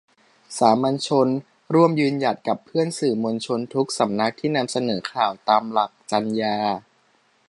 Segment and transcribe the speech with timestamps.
[0.57, 1.27] สามัญชน
[1.73, 6.55] ร่วมยืนหยัด กับเพื่อนสื่อมวลชนทุกสำนัก ที่นำเสนอข่าวตามหลักจรรยา